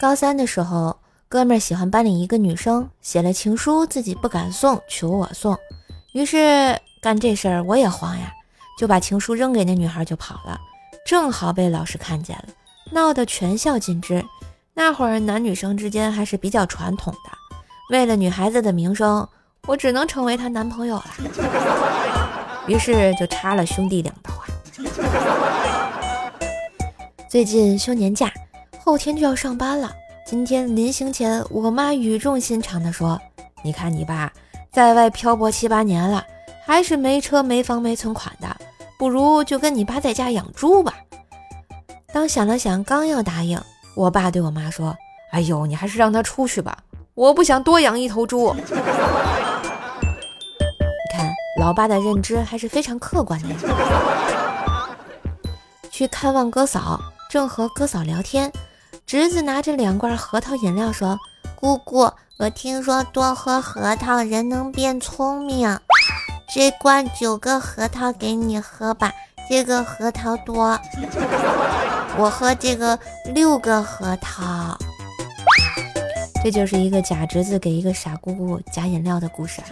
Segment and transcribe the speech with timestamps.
[0.00, 0.96] 高三的时候，
[1.28, 5.58] 哥们儿喜欢班里一个女生，写了情书，自己不敢送，求我送。
[6.12, 8.32] 于是干这事儿我也慌呀，
[8.78, 10.56] 就把情书扔给那女孩就跑了，
[11.04, 12.44] 正好被老师看见了，
[12.92, 14.24] 闹得全校尽知。
[14.72, 17.30] 那会儿男女生之间还是比较传统的，
[17.90, 19.28] 为了女孩子的名声，
[19.66, 21.06] 我只能成为她男朋友了。
[22.68, 24.46] 于是就插了兄弟两刀啊。
[27.28, 28.32] 最近休年假，
[28.88, 29.94] 后天就要上班了。
[30.24, 33.20] 今天临行前，我妈语重心长地说
[33.62, 34.32] ：“你看你爸
[34.72, 36.24] 在外漂泊七八年了，
[36.64, 38.48] 还是没车没房没存款的，
[38.98, 40.94] 不如就跟你爸在家养猪吧。”
[42.14, 43.60] 当想了想，刚要答应，
[43.94, 44.96] 我爸对我妈说
[45.32, 46.78] ：“哎呦，你还是让他出去吧，
[47.12, 48.56] 我不想多养一头猪。
[48.64, 48.72] ”你
[51.12, 53.48] 看，老爸的认知还是非常客观的。
[55.90, 56.98] 去看望哥嫂。
[57.30, 58.50] 正和哥嫂聊天，
[59.08, 61.18] 侄子拿着两罐核桃饮料说
[61.56, 65.80] ：“姑姑，我听说多喝核桃人能变聪明，
[66.54, 69.10] 这罐九个核桃给你喝吧，
[69.48, 70.78] 这个核桃多，
[72.20, 72.98] 我喝这个
[73.32, 74.76] 六个核桃。”
[76.44, 79.62] 这就是一个假侄子给一个傻姑姑假饮料的故事。